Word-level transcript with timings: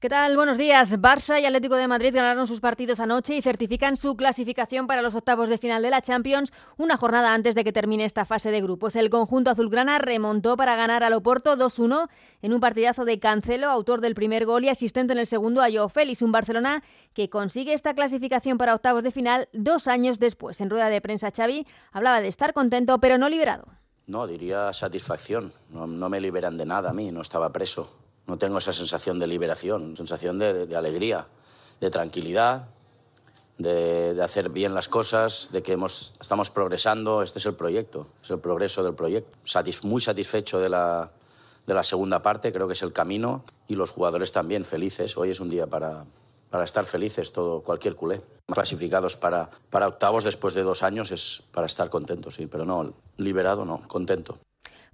¿Qué 0.00 0.08
tal? 0.08 0.34
Buenos 0.34 0.56
días. 0.56 0.98
Barça 0.98 1.38
y 1.38 1.44
Atlético 1.44 1.74
de 1.74 1.86
Madrid 1.86 2.14
ganaron 2.14 2.46
sus 2.46 2.60
partidos 2.60 3.00
anoche 3.00 3.36
y 3.36 3.42
certifican 3.42 3.98
su 3.98 4.16
clasificación 4.16 4.86
para 4.86 5.02
los 5.02 5.14
octavos 5.14 5.50
de 5.50 5.58
final 5.58 5.82
de 5.82 5.90
la 5.90 6.00
Champions 6.00 6.54
una 6.78 6.96
jornada 6.96 7.34
antes 7.34 7.54
de 7.54 7.64
que 7.64 7.70
termine 7.70 8.06
esta 8.06 8.24
fase 8.24 8.50
de 8.50 8.62
grupos. 8.62 8.96
El 8.96 9.10
conjunto 9.10 9.50
azulgrana 9.50 9.98
remontó 9.98 10.56
para 10.56 10.74
ganar 10.74 11.04
al 11.04 11.12
Oporto 11.12 11.54
2-1 11.54 12.08
en 12.40 12.54
un 12.54 12.60
partidazo 12.60 13.04
de 13.04 13.18
Cancelo, 13.18 13.68
autor 13.68 14.00
del 14.00 14.14
primer 14.14 14.46
gol 14.46 14.64
y 14.64 14.70
asistente 14.70 15.12
en 15.12 15.18
el 15.18 15.26
segundo 15.26 15.60
a 15.60 15.70
Joao 15.70 15.90
Félix, 15.90 16.22
un 16.22 16.32
Barcelona 16.32 16.82
que 17.12 17.28
consigue 17.28 17.74
esta 17.74 17.92
clasificación 17.92 18.56
para 18.56 18.74
octavos 18.74 19.04
de 19.04 19.10
final 19.10 19.50
dos 19.52 19.86
años 19.86 20.18
después. 20.18 20.62
En 20.62 20.70
rueda 20.70 20.88
de 20.88 21.02
prensa 21.02 21.30
Xavi 21.30 21.66
hablaba 21.92 22.22
de 22.22 22.28
estar 22.28 22.54
contento 22.54 23.00
pero 23.00 23.18
no 23.18 23.28
liberado. 23.28 23.66
No, 24.06 24.26
diría 24.26 24.72
satisfacción. 24.72 25.52
No, 25.68 25.86
no 25.86 26.08
me 26.08 26.22
liberan 26.22 26.56
de 26.56 26.64
nada 26.64 26.88
a 26.88 26.94
mí, 26.94 27.12
no 27.12 27.20
estaba 27.20 27.52
preso 27.52 28.00
no 28.30 28.38
tengo 28.38 28.58
esa 28.58 28.72
sensación 28.72 29.18
de 29.18 29.26
liberación, 29.26 29.96
sensación 29.96 30.38
de, 30.38 30.74
alegría, 30.76 31.26
de 31.80 31.90
tranquilidad, 31.90 32.68
de, 33.58 34.18
hacer 34.22 34.50
bien 34.50 34.72
las 34.72 34.88
cosas, 34.88 35.50
de 35.52 35.62
que 35.62 35.72
hemos, 35.72 36.14
estamos 36.20 36.50
progresando. 36.50 37.22
Este 37.22 37.40
es 37.40 37.46
el 37.46 37.54
proyecto, 37.54 38.06
es 38.22 38.30
el 38.30 38.38
progreso 38.38 38.84
del 38.84 38.94
proyecto. 38.94 39.36
muy 39.82 40.00
satisfecho 40.00 40.60
de 40.60 40.68
la, 40.68 41.10
de 41.66 41.74
la 41.74 41.82
segunda 41.82 42.22
parte, 42.22 42.52
creo 42.52 42.68
que 42.68 42.74
es 42.74 42.82
el 42.82 42.92
camino, 42.92 43.44
y 43.66 43.74
los 43.74 43.90
jugadores 43.90 44.30
también 44.30 44.64
felices. 44.64 45.16
Hoy 45.16 45.30
es 45.30 45.40
un 45.40 45.50
día 45.50 45.66
para, 45.66 46.04
para 46.50 46.64
estar 46.64 46.84
felices, 46.84 47.32
todo, 47.32 47.62
cualquier 47.62 47.96
culé. 47.96 48.22
Clasificados 48.46 49.16
para, 49.16 49.50
para 49.70 49.88
octavos 49.88 50.22
después 50.22 50.54
de 50.54 50.62
dos 50.62 50.84
años 50.84 51.10
es 51.10 51.42
para 51.52 51.66
estar 51.66 51.90
contentos, 51.90 52.36
sí, 52.36 52.46
pero 52.46 52.64
no, 52.64 52.94
liberado 53.16 53.64
no, 53.64 53.82
contento. 53.88 54.38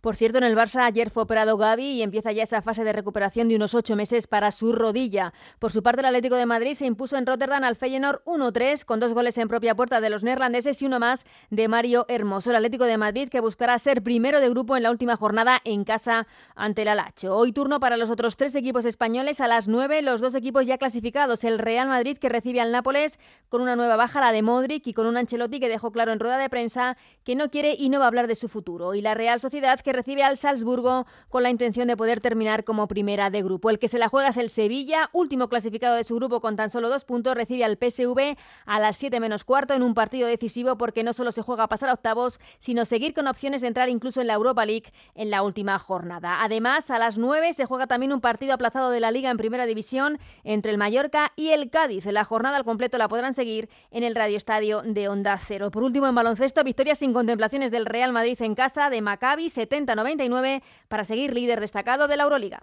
Por 0.00 0.14
cierto, 0.14 0.38
en 0.38 0.44
el 0.44 0.56
Barça 0.56 0.84
ayer 0.84 1.10
fue 1.10 1.24
operado 1.24 1.56
Gaby 1.56 1.84
y 1.84 2.02
empieza 2.02 2.30
ya 2.30 2.42
esa 2.42 2.62
fase 2.62 2.84
de 2.84 2.92
recuperación 2.92 3.48
de 3.48 3.56
unos 3.56 3.74
ocho 3.74 3.96
meses 3.96 4.26
para 4.26 4.50
su 4.50 4.72
rodilla. 4.72 5.32
Por 5.58 5.72
su 5.72 5.82
parte, 5.82 6.00
el 6.00 6.06
Atlético 6.06 6.36
de 6.36 6.46
Madrid 6.46 6.74
se 6.74 6.86
impuso 6.86 7.16
en 7.16 7.26
Rotterdam 7.26 7.64
al 7.64 7.76
Feyenoord 7.76 8.22
1-3 8.24 8.84
con 8.84 9.00
dos 9.00 9.14
goles 9.14 9.38
en 9.38 9.48
propia 9.48 9.74
puerta 9.74 10.00
de 10.00 10.10
los 10.10 10.22
neerlandeses 10.22 10.80
y 10.82 10.86
uno 10.86 11.00
más 11.00 11.24
de 11.50 11.66
Mario 11.68 12.04
Hermoso. 12.08 12.50
El 12.50 12.56
Atlético 12.56 12.84
de 12.84 12.98
Madrid 12.98 13.28
que 13.28 13.40
buscará 13.40 13.78
ser 13.78 14.02
primero 14.02 14.40
de 14.40 14.48
grupo 14.50 14.76
en 14.76 14.82
la 14.82 14.90
última 14.90 15.16
jornada 15.16 15.60
en 15.64 15.84
casa 15.84 16.26
ante 16.54 16.82
el 16.82 16.88
Alacho. 16.88 17.36
Hoy 17.36 17.52
turno 17.52 17.80
para 17.80 17.96
los 17.96 18.10
otros 18.10 18.36
tres 18.36 18.54
equipos 18.54 18.84
españoles 18.84 19.40
a 19.40 19.48
las 19.48 19.66
nueve, 19.66 20.02
los 20.02 20.20
dos 20.20 20.34
equipos 20.34 20.66
ya 20.66 20.78
clasificados. 20.78 21.42
El 21.42 21.58
Real 21.58 21.88
Madrid 21.88 22.18
que 22.18 22.28
recibe 22.28 22.60
al 22.60 22.70
Nápoles 22.70 23.18
con 23.48 23.62
una 23.62 23.76
nueva 23.76 23.96
baja, 23.96 24.20
la 24.20 24.32
de 24.32 24.42
Modric 24.42 24.86
y 24.86 24.92
con 24.92 25.06
un 25.06 25.16
Ancelotti 25.16 25.58
que 25.58 25.68
dejó 25.68 25.90
claro 25.90 26.12
en 26.12 26.20
rueda 26.20 26.38
de 26.38 26.50
prensa 26.50 26.96
que 27.24 27.34
no 27.34 27.50
quiere 27.50 27.74
y 27.78 27.88
no 27.88 27.98
va 27.98 28.04
a 28.04 28.08
hablar 28.08 28.26
de 28.26 28.36
su 28.36 28.48
futuro. 28.48 28.94
Y 28.94 29.00
la 29.00 29.14
Real 29.14 29.40
Sociedad 29.40 29.80
que 29.86 29.92
recibe 29.92 30.24
al 30.24 30.36
Salzburgo 30.36 31.06
con 31.28 31.44
la 31.44 31.48
intención 31.48 31.86
de 31.86 31.96
poder 31.96 32.20
terminar 32.20 32.64
como 32.64 32.88
primera 32.88 33.30
de 33.30 33.40
grupo. 33.40 33.70
El 33.70 33.78
que 33.78 33.86
se 33.86 33.98
la 33.98 34.08
juega 34.08 34.30
es 34.30 34.36
el 34.36 34.50
Sevilla, 34.50 35.10
último 35.12 35.48
clasificado 35.48 35.94
de 35.94 36.02
su 36.02 36.16
grupo 36.16 36.40
con 36.40 36.56
tan 36.56 36.70
solo 36.70 36.88
dos 36.88 37.04
puntos, 37.04 37.36
recibe 37.36 37.64
al 37.64 37.78
PSV 37.78 38.36
a 38.64 38.80
las 38.80 38.96
7 38.96 39.20
menos 39.20 39.44
cuarto 39.44 39.74
en 39.74 39.84
un 39.84 39.94
partido 39.94 40.26
decisivo 40.26 40.76
porque 40.76 41.04
no 41.04 41.12
solo 41.12 41.30
se 41.30 41.42
juega 41.42 41.62
a 41.62 41.68
pasar 41.68 41.88
a 41.88 41.92
octavos, 41.92 42.40
sino 42.58 42.84
seguir 42.84 43.14
con 43.14 43.28
opciones 43.28 43.60
de 43.60 43.68
entrar 43.68 43.88
incluso 43.88 44.20
en 44.20 44.26
la 44.26 44.34
Europa 44.34 44.66
League 44.66 44.92
en 45.14 45.30
la 45.30 45.44
última 45.44 45.78
jornada. 45.78 46.42
Además, 46.42 46.90
a 46.90 46.98
las 46.98 47.16
9 47.16 47.52
se 47.52 47.66
juega 47.66 47.86
también 47.86 48.12
un 48.12 48.20
partido 48.20 48.54
aplazado 48.54 48.90
de 48.90 48.98
la 48.98 49.12
Liga 49.12 49.30
en 49.30 49.36
Primera 49.36 49.66
División 49.66 50.18
entre 50.42 50.72
el 50.72 50.78
Mallorca 50.78 51.30
y 51.36 51.50
el 51.50 51.70
Cádiz. 51.70 52.06
La 52.06 52.24
jornada 52.24 52.56
al 52.56 52.64
completo 52.64 52.98
la 52.98 53.06
podrán 53.06 53.34
seguir 53.34 53.68
en 53.92 54.02
el 54.02 54.16
Radio 54.16 54.36
Estadio 54.36 54.82
de 54.82 55.08
Onda 55.08 55.38
Cero. 55.38 55.70
Por 55.70 55.84
último, 55.84 56.08
en 56.08 56.14
baloncesto, 56.16 56.64
victoria 56.64 56.96
sin 56.96 57.12
contemplaciones 57.12 57.70
del 57.70 57.86
Real 57.86 58.12
Madrid 58.12 58.36
en 58.42 58.56
casa 58.56 58.90
de 58.90 59.00
Maccabi 59.00 59.48
70-90 59.84 60.62
para 60.88 61.04
seguir 61.04 61.34
líder 61.34 61.60
destacado 61.60 62.08
de 62.08 62.16
la 62.16 62.24
Euroliga. 62.24 62.54